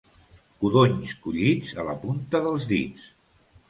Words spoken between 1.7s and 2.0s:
a la